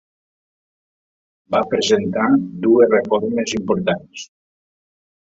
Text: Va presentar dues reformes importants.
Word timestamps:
Va 1.55 1.59
presentar 1.73 2.29
dues 2.63 2.89
reformes 2.95 3.55
importants. 3.59 4.25